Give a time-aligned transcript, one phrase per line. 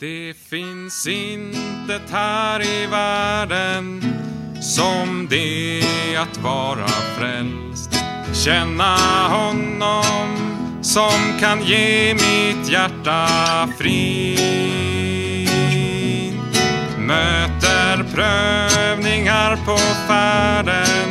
[0.00, 4.04] Det finns intet här i världen
[4.60, 5.82] som det
[6.16, 7.90] att vara frälst.
[8.32, 8.96] Känna
[9.28, 10.36] honom
[10.82, 13.28] som kan ge mitt hjärta
[13.78, 14.38] frid.
[16.98, 19.76] Möter prövningar på
[20.08, 21.08] färden.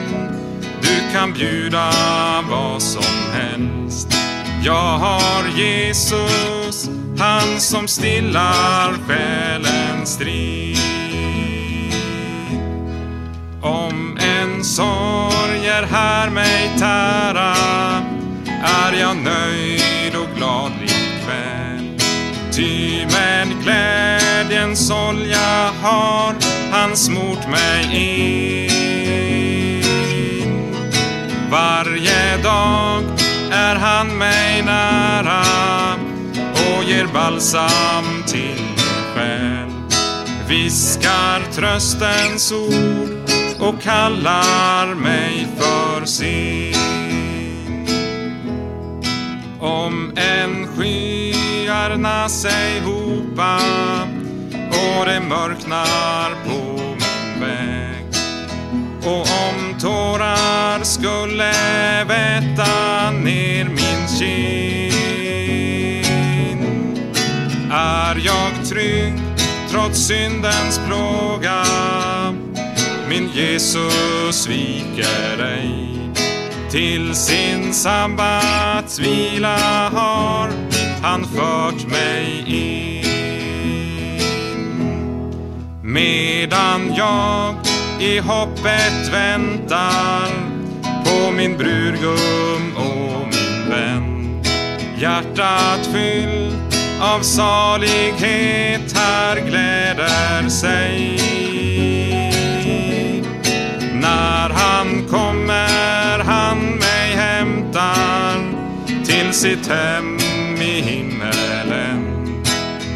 [0.81, 1.91] Du kan bjuda
[2.49, 4.07] vad som helst.
[4.63, 6.89] Jag har Jesus,
[7.19, 10.77] han som stillar själens strid.
[13.61, 17.55] Om en sorger här mig tära
[18.63, 21.99] är jag nöjd och glad likväl.
[22.51, 26.35] Ty med glädjens olja har
[26.71, 29.09] han smort mig in.
[31.51, 33.03] Varje dag
[33.51, 35.48] är han mig nära
[37.13, 39.69] balsam till min själ.
[40.47, 43.09] Viskar tröstens ord
[43.59, 46.75] och kallar mig för sin.
[49.59, 53.59] Om än skyarna sig hopa
[54.69, 58.05] och det mörknar på min väg
[59.03, 61.53] och om tårar skulle
[62.03, 64.68] väta ner min kind
[69.79, 71.63] trots syndens plåga
[73.09, 76.11] min Jesus sviker ej
[76.71, 79.57] till sin sabbatsvila
[79.89, 80.49] har
[81.01, 83.05] han fört mig in.
[85.83, 87.55] Medan jag
[87.99, 90.29] i hoppet väntar
[91.05, 94.41] på min brudgum och min vän.
[94.97, 96.68] Hjärtat fyllt
[97.01, 101.19] av salighet här gläder sig.
[103.93, 108.53] När han kommer han mig hämtar
[109.05, 110.17] till sitt hem
[110.61, 112.15] i himmelen.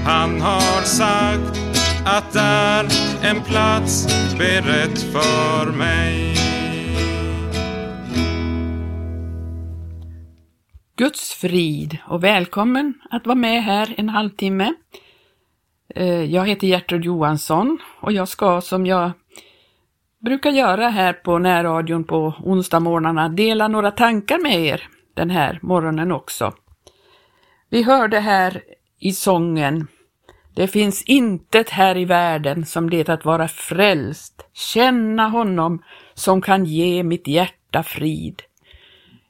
[0.06, 1.60] Han har sagt
[2.06, 2.88] att där
[3.22, 4.08] en plats
[4.38, 6.43] berett för mig.
[10.96, 14.74] Guds frid och välkommen att vara med här en halvtimme.
[15.96, 19.12] Eh, jag heter Gertrud Johansson och jag ska som jag
[20.20, 26.12] brukar göra här på närradion på onsdagsmorgnarna dela några tankar med er den här morgonen
[26.12, 26.54] också.
[27.70, 28.64] Vi hörde här
[29.00, 29.88] i sången
[30.56, 35.84] Det finns intet här i världen som det att vara frälst, känna honom
[36.14, 38.42] som kan ge mitt hjärta frid.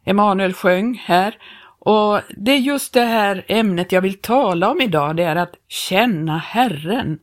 [0.06, 1.38] Emanuel sjöng här
[1.86, 5.56] och det är just det här ämnet jag vill tala om idag, det är att
[5.68, 7.19] känna Herren,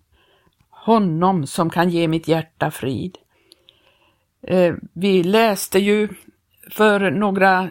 [0.71, 3.19] honom som kan ge mitt hjärta frid.
[4.43, 6.09] Eh, vi läste ju
[6.71, 7.71] för några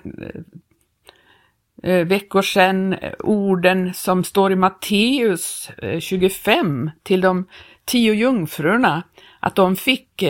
[1.83, 7.47] eh, veckor sedan orden som står i Matteus eh, 25 till de
[7.85, 9.03] tio jungfrurna,
[9.39, 10.23] att de fick,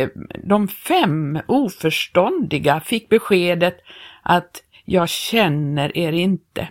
[0.43, 3.77] de fem oförståndiga fick beskedet
[4.23, 6.67] att jag känner er inte.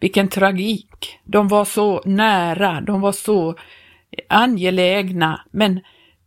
[0.00, 1.18] Vilken tragik!
[1.24, 3.54] De var så nära, de var så
[4.28, 5.80] angelägna, men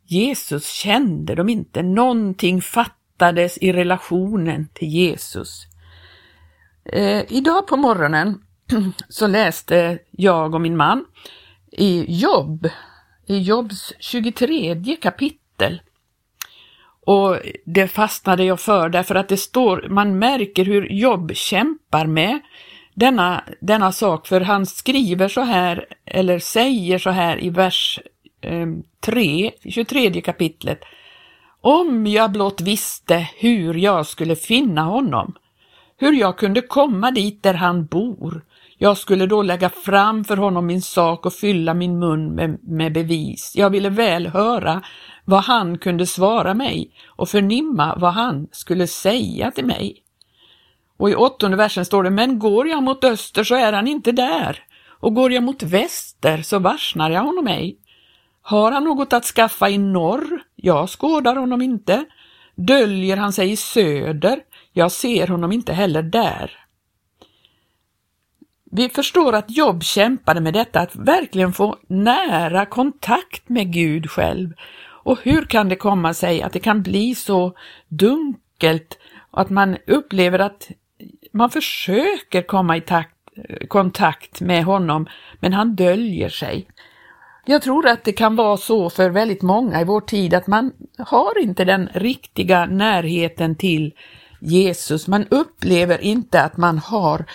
[0.06, 1.84] Jesus kände dem inte.
[1.84, 5.68] Någonting fattades i relationen till Jesus.
[6.86, 8.42] Eh, idag på morgonen
[9.10, 11.06] så läste jag och min man
[11.72, 12.70] i Jobb,
[13.26, 15.82] i Jobs 23 kapitel.
[17.12, 22.40] Och det fastnade jag för därför att det står, man märker hur Jobb kämpar med
[22.94, 28.00] denna, denna sak, för han skriver så här, eller säger så här i vers
[28.42, 28.68] eh,
[29.00, 30.82] 3, 23 kapitlet.
[31.62, 35.34] Om jag blott visste hur jag skulle finna honom,
[35.98, 38.42] hur jag kunde komma dit där han bor,
[38.78, 42.94] jag skulle då lägga fram för honom min sak och fylla min mun med, med
[42.94, 43.54] bevis.
[43.56, 44.82] Jag ville väl höra
[45.26, 50.04] vad han kunde svara mig och förnimma vad han skulle säga till mig.
[50.98, 54.12] Och i åttonde versen står det, men går jag mot öster så är han inte
[54.12, 54.64] där,
[55.00, 57.78] och går jag mot väster så varsnar jag honom ej.
[58.42, 60.42] Har han något att skaffa i norr?
[60.56, 62.06] Jag skådar honom inte.
[62.56, 64.40] Döljer han sig i söder?
[64.74, 66.52] Jag ser honom inte heller där.
[68.72, 74.54] Vi förstår att Jobb kämpade med detta, att verkligen få nära kontakt med Gud själv.
[75.04, 77.54] Och hur kan det komma sig att det kan bli så
[77.88, 78.98] dunkelt
[79.32, 80.72] och att man upplever att
[81.32, 83.16] man försöker komma i takt,
[83.68, 85.08] kontakt med honom,
[85.40, 86.68] men han döljer sig.
[87.46, 90.72] Jag tror att det kan vara så för väldigt många i vår tid att man
[90.98, 93.94] har inte den riktiga närheten till
[94.42, 95.08] Jesus.
[95.08, 97.26] Man upplever inte att man har,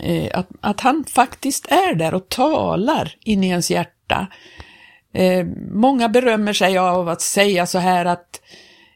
[0.00, 4.26] eh, att, att han faktiskt är där och talar in i ens hjärta.
[5.12, 8.40] Eh, många berömmer sig av att säga så här att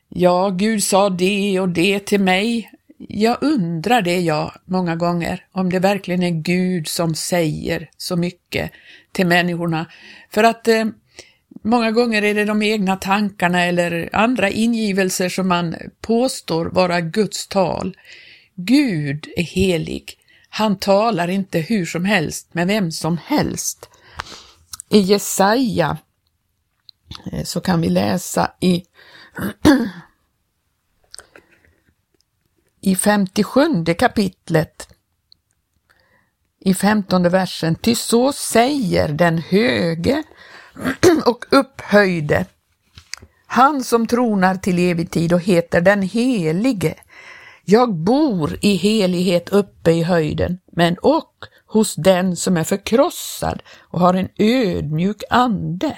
[0.08, 2.70] ja, Gud sa det och det till mig.
[2.98, 8.70] Jag undrar det jag många gånger, om det verkligen är Gud som säger så mycket
[9.12, 9.86] till människorna.
[10.30, 10.84] För att eh,
[11.62, 17.48] många gånger är det de egna tankarna eller andra ingivelser som man påstår vara Guds
[17.48, 17.96] tal.
[18.54, 20.19] Gud är helig.
[20.48, 23.88] Han talar inte hur som helst med vem som helst.
[24.88, 25.98] I Jesaja
[27.32, 28.85] Eh, så kan vi läsa i
[32.81, 34.88] i 57 kapitlet
[36.61, 40.23] i femtonde versen, ty så säger den höge
[41.26, 42.47] och upphöjde,
[43.47, 46.94] han som tronar till evig tid och heter den helige.
[47.64, 51.32] Jag bor i helighet uppe i höjden, men och
[51.67, 55.97] hos den som är förkrossad och har en ödmjuk ande.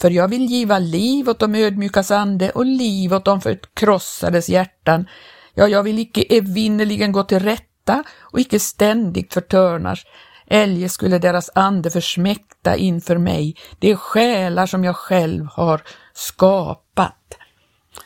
[0.00, 5.06] För jag vill giva liv åt de ödmjukas ande och liv åt de förkrossades hjärtan.
[5.54, 10.02] Ja, jag vill icke evinnerligen gå till rätta och icke ständigt förtörnas,
[10.46, 15.82] eljest skulle deras ande försmäkta inför mig, de själar som jag själv har
[16.14, 17.38] skapat.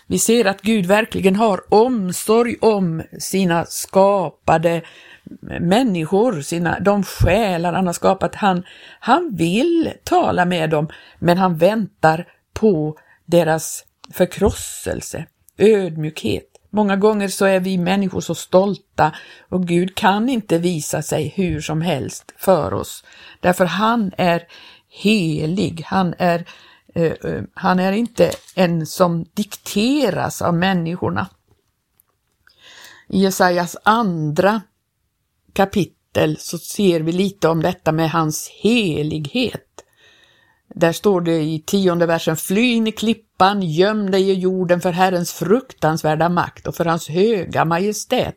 [0.07, 4.83] Vi ser att Gud verkligen har omsorg om sina skapade
[5.61, 8.35] människor, sina, de själar han har skapat.
[8.35, 8.63] Han,
[9.01, 10.89] han vill tala med dem,
[11.19, 15.27] men han väntar på deras förkrosselse,
[15.59, 16.57] ödmjukhet.
[16.71, 19.13] Många gånger så är vi människor så stolta
[19.49, 23.05] och Gud kan inte visa sig hur som helst för oss.
[23.41, 24.43] Därför han är
[24.89, 26.45] helig, han är,
[26.95, 31.29] eh, eh han är inte en som dikteras av människorna.
[33.09, 34.63] I Jesajas andra
[35.57, 39.63] kapitel så ser vi lite om detta med hans helighet.
[40.75, 44.93] Där står det i tionde versen, fly in i klippan, göm dig i jorden för
[44.93, 48.37] Herrens fruktansvärda makt och för hans höga majestät.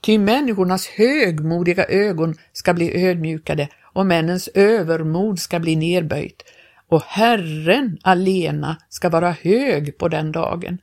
[0.00, 6.42] Ty människornas högmodiga ögon ska bli ödmjukade och männens övermod ska bli nerböjt.
[6.88, 10.78] Och Herren alena ska vara hög på den dagen.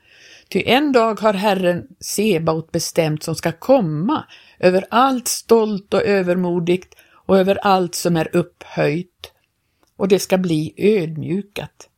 [0.52, 4.24] Ty en dag har Herren Sebaot bestämt som ska komma
[4.60, 6.96] över allt stolt och övermodigt
[7.26, 9.32] och över allt som är upphöjt
[9.98, 11.90] och det ska bli ödmjukat.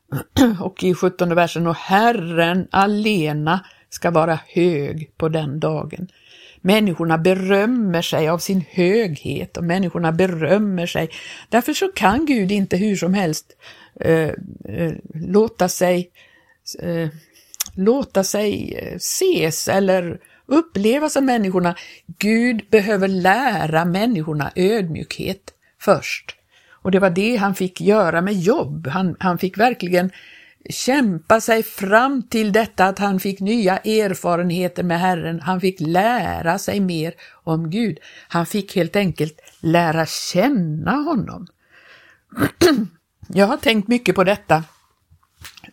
[0.60, 6.08] Och i 17 versen, och Herren alena ska vara hög på den dagen.
[6.60, 11.10] Människorna berömmer sig av sin höghet och människorna berömmer sig.
[11.48, 13.56] Därför så kan Gud inte hur som helst
[14.00, 14.30] eh,
[14.64, 16.10] eh, låta sig,
[16.78, 17.08] eh,
[17.74, 21.74] låta sig eh, ses eller upplevas av människorna.
[22.18, 26.36] Gud behöver lära människorna ödmjukhet först.
[26.70, 28.86] Och det var det han fick göra med jobb.
[28.86, 30.10] Han, han fick verkligen
[30.70, 35.40] kämpa sig fram till detta att han fick nya erfarenheter med Herren.
[35.40, 37.14] Han fick lära sig mer
[37.44, 37.98] om Gud.
[38.28, 41.46] Han fick helt enkelt lära känna honom.
[43.28, 44.64] Jag har tänkt mycket på detta,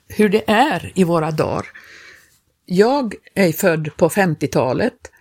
[0.07, 1.65] hur det är i våra dagar.
[2.71, 5.11] Jag är född på 50-talet.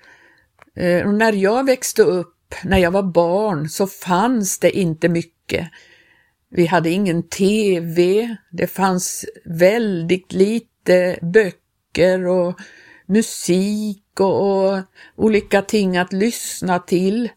[0.76, 5.68] Eh, när jag växte upp, när jag var barn, så fanns det inte mycket mycket.
[6.50, 12.60] Vi hade ingen tv, det fanns väldigt lite böcker och
[13.06, 14.80] musik och, och
[15.16, 17.28] olika ting att lyssna till.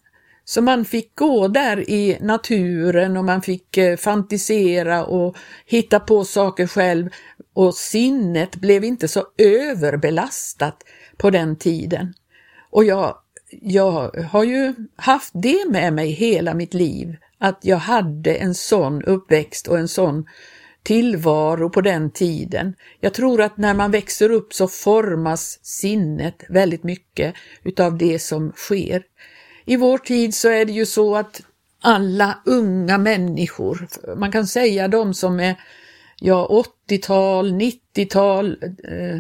[0.46, 6.26] Så man fick gå där i naturen och man fick eh, fantisera och hitta på
[6.26, 7.10] saker själv
[7.54, 10.84] och sinnet blev inte så överbelastat
[11.18, 12.14] på den tiden.
[12.70, 13.18] Och jag,
[13.62, 19.04] jag har ju haft det med mig hela mitt liv, att jag hade en sån
[19.04, 20.26] uppväxt och en sån
[20.84, 22.74] tillvaro på den tiden.
[23.00, 28.52] Jag tror att när man växer upp så formas sinnet väldigt mycket utav det som
[28.52, 29.04] sker.
[29.66, 31.42] I vår tid så är det ju så att
[31.82, 35.56] alla unga människor, man kan säga de som är
[36.20, 39.20] ja, 80-tal, 90-tal eh,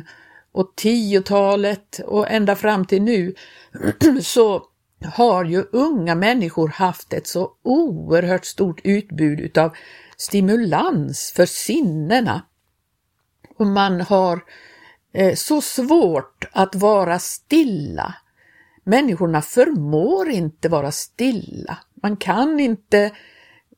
[0.51, 3.35] och 10-talet och ända fram till nu,
[4.21, 4.63] så
[5.05, 9.75] har ju unga människor haft ett så oerhört stort utbud utav
[10.17, 12.41] stimulans för sinnena.
[13.57, 14.43] Och man har
[15.13, 18.15] eh, så svårt att vara stilla.
[18.83, 21.77] Människorna förmår inte vara stilla.
[22.03, 23.11] Man kan inte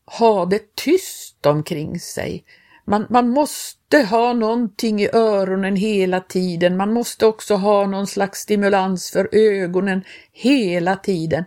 [0.05, 2.43] ha det tyst omkring sig.
[2.85, 6.77] Man, man måste ha någonting i öronen hela tiden.
[6.77, 11.43] Man måste också ha någon slags stimulans för ögonen hela tiden.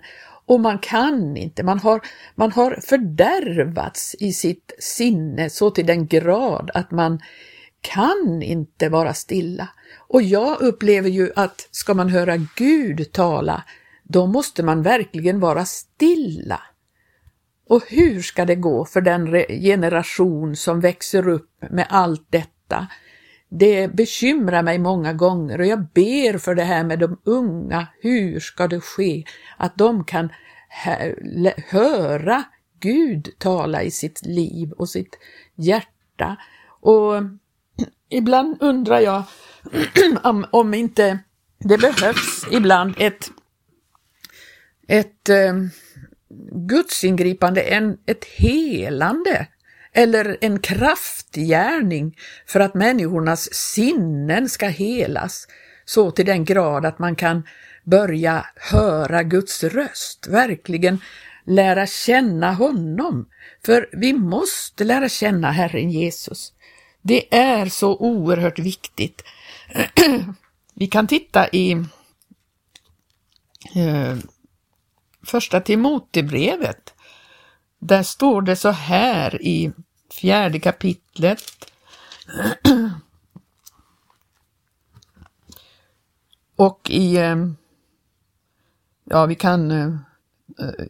[0.46, 2.00] Och man kan inte, man har,
[2.34, 7.20] man har fördärvats i sitt sinne så till den grad att man
[7.95, 9.69] kan inte vara stilla.
[10.09, 13.62] Och jag upplever ju att ska man höra Gud tala,
[14.02, 16.61] då måste man verkligen vara stilla.
[17.69, 22.87] Och hur ska det gå för den generation som växer upp med allt detta?
[23.49, 27.87] Det bekymrar mig många gånger och jag ber för det här med de unga.
[28.00, 29.25] Hur ska det ske
[29.57, 30.28] att de kan
[31.69, 32.45] höra
[32.81, 35.19] Gud tala i sitt liv och sitt
[35.57, 36.37] hjärta?
[36.81, 37.14] Och
[38.08, 39.22] ibland undrar jag
[40.50, 41.18] om inte
[41.58, 43.30] det behövs ibland ett,
[44.88, 45.70] ett um,
[46.68, 49.46] gudsingripande, en, ett helande
[49.92, 55.46] eller en kraftgärning för att människornas sinnen ska helas
[55.84, 57.42] så till den grad att man kan
[57.84, 61.00] börja höra Guds röst, verkligen
[61.46, 63.28] lära känna honom.
[63.66, 66.52] För vi måste lära känna Herren Jesus.
[67.06, 69.22] Det är så oerhört viktigt.
[70.75, 71.72] vi kan titta i
[73.75, 74.16] eh,
[75.26, 76.94] första Timotebrevet.
[77.78, 79.72] Där står det så här i
[80.20, 81.42] fjärde kapitlet.
[86.56, 87.36] Och i, eh,
[89.04, 89.94] ja vi kan, eh,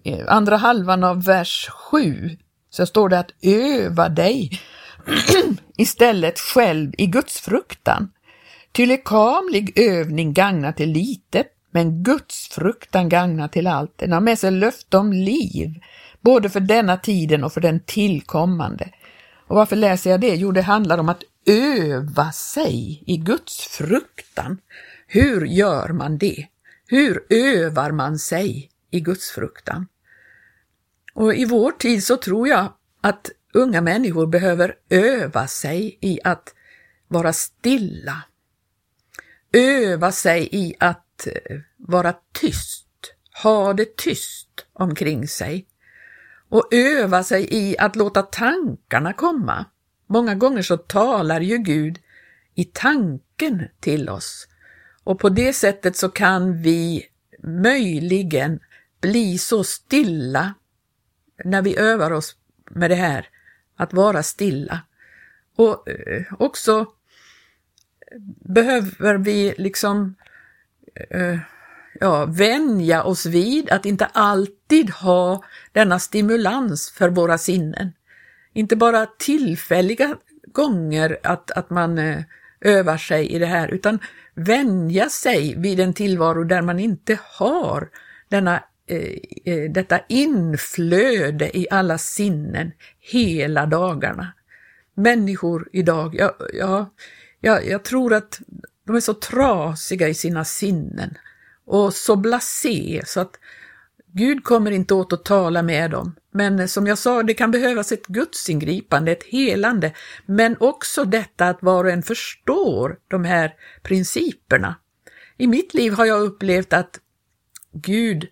[0.04, 2.38] eh, andra halvan av vers 7
[2.70, 4.61] så står det att öva dig
[5.77, 8.09] istället själv i Guds fruktan.
[8.73, 13.99] Ty lekamlig övning gagnar till litet, men Guds fruktan gagnar till allt.
[13.99, 15.75] Den har med sig löfte om liv,
[16.21, 18.91] både för denna tiden och för den tillkommande.
[19.47, 20.35] Och varför läser jag det?
[20.35, 24.59] Jo, det handlar om att öva sig i Guds fruktan.
[25.07, 26.47] Hur gör man det?
[26.87, 29.87] Hur övar man sig i Guds fruktan?
[31.15, 36.55] Och i vår tid så tror jag att unga människor behöver öva sig i att
[37.09, 38.23] vara stilla.
[39.53, 42.89] Öva sig i att eh, vara tyst,
[43.43, 45.67] ha det tyst omkring sig
[46.49, 49.65] och öva sig i att låta tankarna komma.
[50.07, 51.99] Många gånger så talar ju Gud
[52.55, 54.49] i tanken till oss
[55.05, 57.07] och på det sättet så kan vi
[57.43, 58.61] möjligen
[59.01, 60.55] bli så stilla
[61.45, 62.37] när vi övar oss
[62.71, 63.29] med det här,
[63.76, 64.80] att vara stilla.
[65.56, 68.18] Och eh, också eh,
[68.54, 70.14] behöver vi liksom
[71.11, 71.38] eh,
[72.00, 77.92] ja, vänja oss vid att inte alltid ha denna stimulans för våra sinnen.
[78.52, 80.16] Inte bara tillfälliga
[80.52, 82.25] gånger att, att man
[82.61, 83.99] övar sig i det här, utan
[84.35, 87.88] vänja sig vid en tillvaro där man inte har
[88.28, 92.73] denna, eh detta inflöde i alla sinnen
[93.07, 94.33] hela dagarna.
[94.95, 96.91] Människor idag, ja, ja,
[97.41, 98.41] ja, jag tror att
[98.87, 101.19] de är så trasiga i sina sinnen
[101.65, 103.39] och så blasé så att
[104.13, 106.15] Gud kommer inte åt att tala med dem.
[106.31, 109.93] Men som jag sa, det kan behövas ett gudsingripande, ett helande,
[110.27, 114.75] men också detta att var och en förstår de här principerna.
[115.37, 117.01] I mitt liv har jag upplevt att
[117.73, 118.27] Gud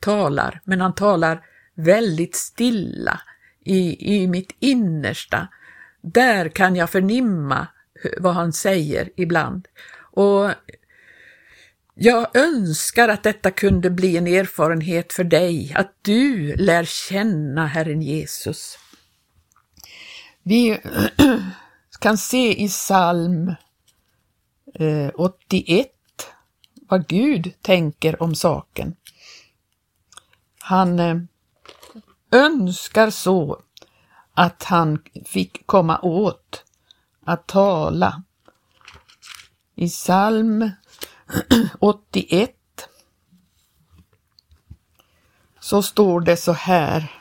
[0.00, 3.20] talar, men han talar väldigt stilla
[3.64, 5.48] i, i mitt innersta.
[6.00, 7.66] Där kan jag förnimma
[8.18, 9.68] vad han säger ibland.
[10.12, 10.50] Och
[11.94, 18.02] jag önskar att detta kunde bli en erfarenhet för dig, att du lär känna Herren
[18.02, 18.78] Jesus.
[20.42, 20.80] Vi
[22.00, 23.54] kan se i psalm
[24.74, 25.86] eh, 81
[26.88, 28.96] vad Gud tänker om saken.
[30.58, 31.16] Han eh,
[32.30, 33.62] önskar så
[34.34, 36.64] att han fick komma åt
[37.24, 38.22] att tala.
[39.74, 40.70] I psalm
[41.78, 42.56] 81
[45.60, 47.20] så står det så här.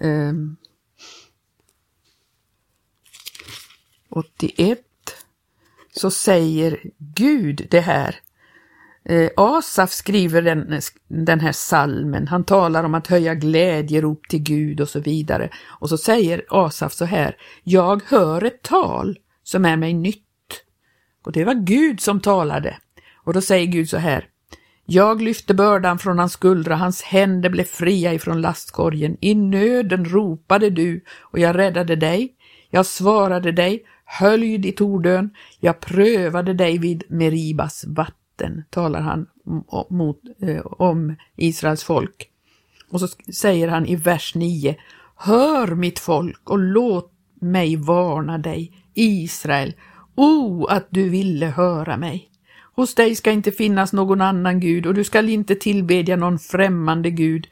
[0.00, 0.56] Ehm, um,
[4.08, 4.80] 81
[5.94, 8.20] så säger Gud det här.
[9.04, 14.80] Eh, Asaf skriver den, den här salmen, han talar om att höja glädjerop till Gud
[14.80, 15.50] och så vidare.
[15.66, 20.18] Och så säger Asaf så här, jag hör ett tal som är mig nytt.
[21.24, 22.76] Och det var Gud som talade.
[23.24, 24.28] Och då säger Gud så här,
[24.84, 29.16] Jag lyfte bördan från hans skuldra, hans händer blev fria ifrån lastkorgen.
[29.20, 32.34] I nöden ropade du och jag räddade dig.
[32.70, 35.30] Jag svarade dig, hölj ditt ordön,
[35.60, 38.21] jag prövade dig vid Meribas vatten,
[38.70, 39.26] talar han
[39.90, 42.28] mot, eh, om Israels folk.
[42.90, 44.76] Och så säger han i vers 9,
[45.16, 49.74] Hör mitt folk och låt mig varna dig, Israel,
[50.14, 52.28] o oh, att du ville höra mig.
[52.74, 57.10] Hos dig ska inte finnas någon annan Gud och du skall inte tillbedja någon främmande
[57.10, 57.46] Gud.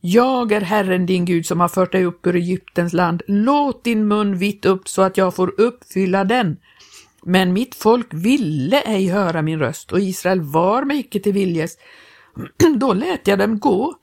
[0.00, 3.22] Jag är Herren din Gud som har fört dig upp ur Egyptens land.
[3.26, 6.56] Låt din mun vitt upp så att jag får uppfylla den.
[7.28, 11.78] Men mitt folk ville ej höra min röst och Israel var mig icke till viljes.
[12.76, 13.94] Då lät jag dem gå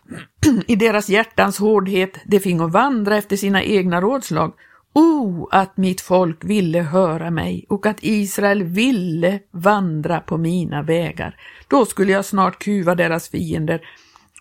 [0.66, 4.52] i deras hjärtans hårdhet, de fingo vandra efter sina egna rådslag.
[4.92, 10.82] O, oh, att mitt folk ville höra mig och att Israel ville vandra på mina
[10.82, 11.36] vägar.
[11.68, 13.80] Då skulle jag snart kuva deras fiender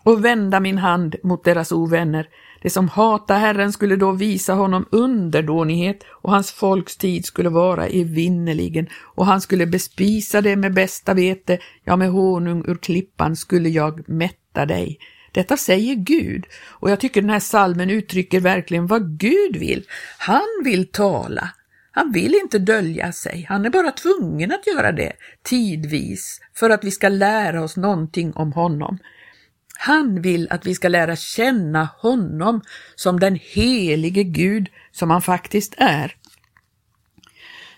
[0.03, 2.29] och vända min hand mot deras ovänner.
[2.61, 7.87] De som hatar Herren skulle då visa honom underdånighet och hans folks tid skulle vara
[7.87, 13.69] evinnerligen och han skulle bespisa det med bästa vete, ja med honung ur klippan skulle
[13.69, 14.99] jag mätta dig.
[15.31, 19.85] Detta säger Gud och jag tycker den här salmen uttrycker verkligen vad Gud vill.
[20.17, 21.49] Han vill tala.
[21.91, 26.83] Han vill inte dölja sig, han är bara tvungen att göra det tidvis för att
[26.83, 28.97] vi ska lära oss någonting om honom.
[29.77, 32.61] Han vill att vi ska lära känna honom
[32.95, 36.15] som den helige Gud som han faktiskt är.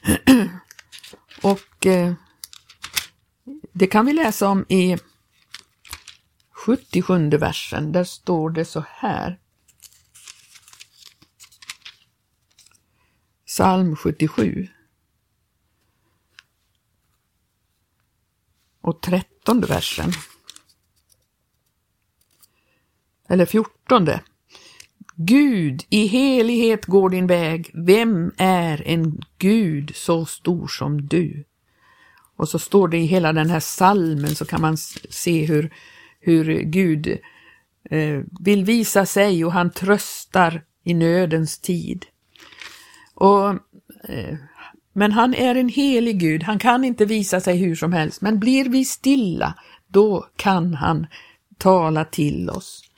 [1.42, 2.14] Och eh,
[3.72, 4.98] det kan vi läsa om i
[6.52, 9.40] 77 versen, där står det så här.
[13.46, 14.68] Psalm 77.
[18.82, 20.12] Och trettonde versen.
[23.30, 24.22] Eller fjortonde.
[25.16, 27.72] Gud, i helighet går din väg.
[27.74, 31.44] Vem är en Gud så stor som du?
[32.36, 34.78] Och så står det i hela den här salmen så kan man
[35.10, 35.74] se hur
[36.20, 37.08] hur Gud
[37.90, 42.06] eh, vill visa sig och han tröstar i nödens tid.
[43.14, 43.50] Och,
[44.10, 44.38] eh,
[44.94, 48.40] men han är en helig Gud, han kan inte visa sig hur som helst, men
[48.40, 49.54] blir vi stilla,
[49.88, 51.08] då kan han
[51.58, 52.89] tala till oss.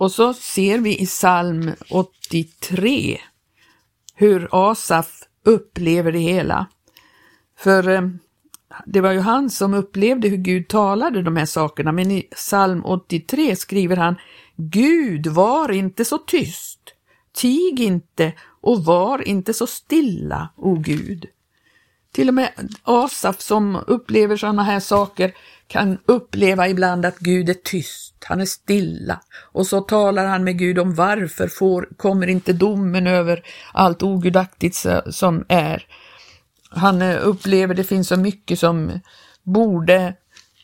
[0.00, 3.20] Och så ser vi i psalm 83
[4.14, 6.66] hur Asaf upplever det hela.
[7.58, 8.02] För eh,
[8.86, 12.84] det var ju han som upplevde hur Gud talade de här sakerna, men i psalm
[12.84, 14.16] 83 skriver han
[14.56, 16.80] Gud var inte så tyst,
[17.32, 21.26] tig inte och var inte så stilla, o Gud.
[22.12, 22.50] Till och med
[22.82, 25.32] Asaf som upplever sådana här saker
[25.70, 29.20] kan uppleva ibland att Gud är tyst, han är stilla
[29.52, 34.86] och så talar han med Gud om varför får, kommer inte domen över allt ogudaktigt
[35.10, 35.86] som är.
[36.70, 39.00] Han eh, upplever det finns så mycket som
[39.42, 40.14] borde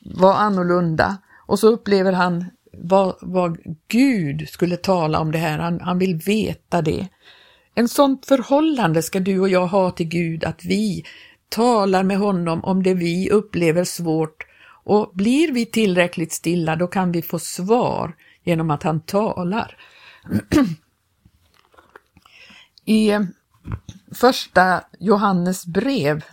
[0.04, 1.16] vara annorlunda
[1.46, 5.58] och så upplever han vad, vad Gud skulle tala om det här.
[5.58, 7.08] Han, han vill veta det.
[7.74, 11.04] En sånt förhållande ska du och jag ha till Gud, att vi
[11.48, 14.45] talar med honom om det vi upplever svårt
[14.86, 19.78] och blir vi tillräckligt stilla då kan vi få svar genom att han talar.
[22.84, 23.22] I eh,
[24.14, 26.24] första Johannes brev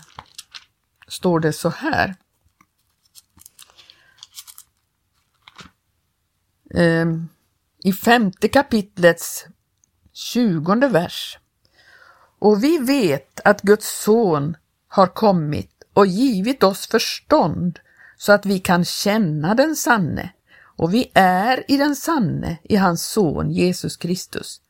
[1.08, 2.16] står det så här.
[6.76, 7.30] Ehm,
[7.84, 9.46] I femte kapitlets
[10.14, 11.38] tjugonde vers.
[12.40, 17.80] Och vi vet att Guds son har kommit och givit oss förstånd
[18.24, 20.30] så att vi kan känna den sanne
[20.78, 24.62] och vi är i den sanne i hans son Jesus Kristus.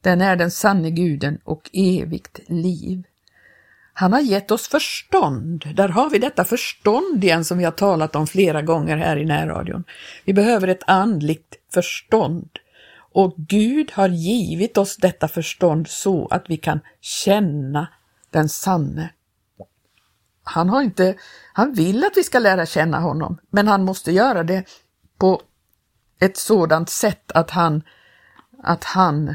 [0.00, 3.02] Den är den sanne guden och evigt liv.
[3.92, 5.64] Han har gett oss förstånd.
[5.74, 9.24] Där har vi detta förstånd igen som vi har talat om flera gånger här i
[9.24, 9.84] närradion.
[10.24, 12.48] Vi behöver ett andligt förstånd.
[13.12, 17.88] Och Gud har givit oss detta förstånd så att vi kan känna
[18.30, 19.10] den sanne.
[20.48, 21.14] Han, har inte,
[21.52, 24.64] han vill att vi ska lära känna honom, men han måste göra det
[25.18, 25.42] på
[26.20, 27.82] ett sådant sätt att han,
[28.62, 29.34] att han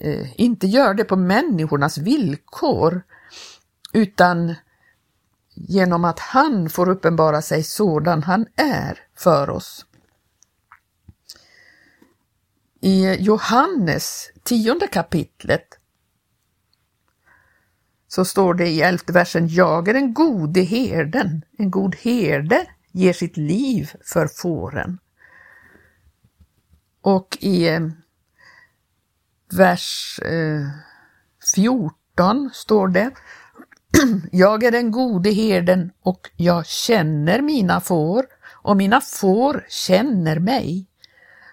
[0.00, 3.02] eh, inte gör det på människornas villkor
[3.92, 4.54] utan
[5.54, 9.86] genom att han får uppenbara sig sådan han är för oss.
[12.80, 15.79] I Johannes tionde kapitlet
[18.12, 21.44] så står det i elfte versen, jag är den gode herden.
[21.58, 24.98] En god herde ger sitt liv för fåren.
[27.02, 27.80] Och i eh,
[29.52, 30.66] vers eh,
[31.54, 33.10] 14 står det
[34.32, 40.86] Jag är den gode herden och jag känner mina får och mina får känner mig.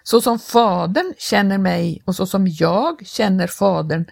[0.04, 4.06] Så som Fadern känner mig och så som jag känner Fadern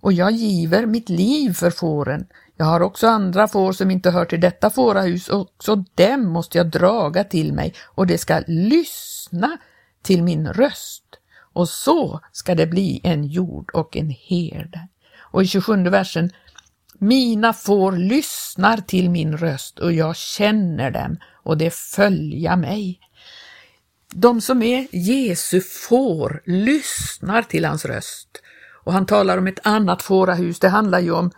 [0.00, 2.26] och jag giver mitt liv för fåren.
[2.56, 6.58] Jag har också andra får som inte hör till detta fårahus och också dem måste
[6.58, 9.58] jag draga till mig och det ska lyssna
[10.02, 11.04] till min röst.
[11.52, 14.88] Och så ska det bli en jord och en herde.
[15.18, 16.30] Och i 27 versen
[16.98, 23.00] mina får lyssnar till min röst och jag känner dem och det följa mig.
[24.14, 28.28] De som är Jesu får lyssnar till hans röst.
[28.88, 31.30] Och han talar om ett annat fårahus, det handlar ju om,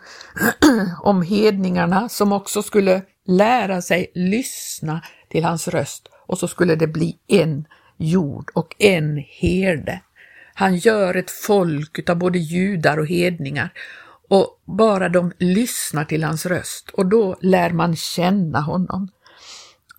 [1.02, 6.86] om hedningarna som också skulle lära sig lyssna till hans röst och så skulle det
[6.86, 7.64] bli en
[7.96, 10.00] jord och en herde.
[10.54, 13.72] Han gör ett folk av både judar och hedningar
[14.28, 19.08] och bara de lyssnar till hans röst och då lär man känna honom.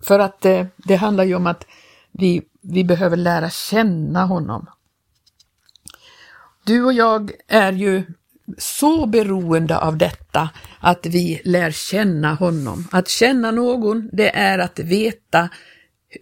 [0.02, 1.66] För att det, det handlar ju om att
[2.12, 4.66] vi, vi behöver lära känna honom.
[6.64, 8.02] Du och jag är ju
[8.58, 12.88] så beroende av detta att vi lär känna honom.
[12.92, 15.48] Att känna någon, det är att veta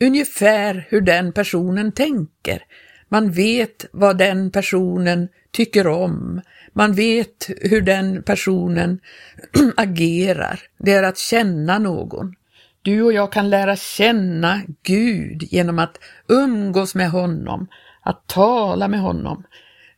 [0.01, 2.63] ungefär hur den personen tänker.
[3.09, 6.41] Man vet vad den personen tycker om.
[6.73, 9.01] Man vet hur den personen
[9.77, 10.61] agerar.
[10.79, 12.35] Det är att känna någon.
[12.83, 15.99] Du och jag kan lära känna Gud genom att
[16.29, 17.69] umgås med honom,
[18.03, 19.45] att tala med honom.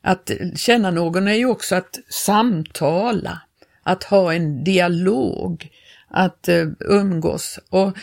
[0.02, 3.40] Att känna någon är ju också att samtala,
[3.82, 5.70] att ha en dialog,
[6.08, 7.58] att eh, umgås.
[7.68, 7.98] Och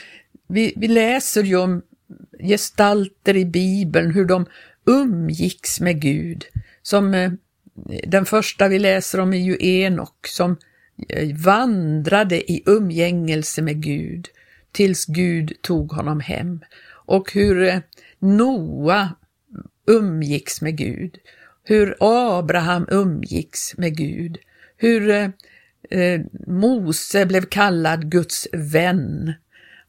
[0.48, 1.82] vi, vi läser ju om
[2.40, 4.46] gestalter i Bibeln, hur de
[4.86, 6.46] umgicks med Gud.
[6.82, 7.32] Som eh,
[8.08, 10.58] den första vi läser om är ju Enok som
[11.10, 14.28] eh, vandrade i umgängelse med Gud
[14.72, 16.60] tills Gud tog honom hem.
[17.06, 17.82] Och hur
[18.20, 19.10] Noa
[19.88, 21.18] umgicks med Gud
[21.64, 24.38] hur Abraham umgicks med Gud,
[24.78, 25.30] hur eh,
[25.90, 29.34] eh, Mose blev kallad Guds vän.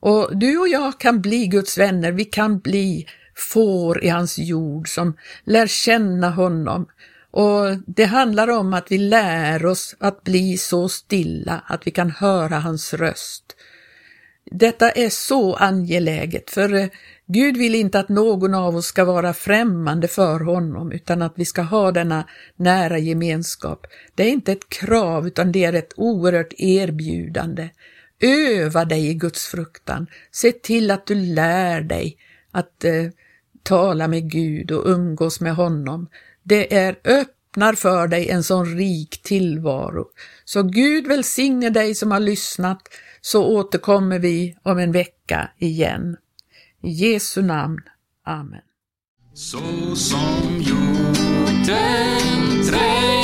[0.00, 3.06] Och du och jag kan bli Guds vänner, vi kan bli
[3.40, 6.86] får i hans jord som lär känna honom.
[7.30, 12.10] Och det handlar om att vi lär oss att bli så stilla att vi kan
[12.10, 13.56] höra hans röst.
[14.50, 16.88] Detta är så angeläget, för eh,
[17.32, 21.44] Gud vill inte att någon av oss ska vara främmande för honom utan att vi
[21.44, 22.24] ska ha denna
[22.56, 23.86] nära gemenskap.
[24.14, 27.70] Det är inte ett krav utan det är ett oerhört erbjudande.
[28.20, 30.06] Öva dig i Guds fruktan.
[30.30, 32.16] Se till att du lär dig
[32.50, 33.06] att eh,
[33.62, 36.08] tala med Gud och umgås med honom.
[36.42, 40.04] Det är öppnar för dig en sån rik tillvaro.
[40.44, 42.82] Så Gud välsigne dig som har lyssnat
[43.20, 46.16] så återkommer vi om en vecka igen.
[46.82, 47.80] I Jesu namn.
[48.24, 48.60] Amen.
[49.34, 53.19] Så som jorden trängtar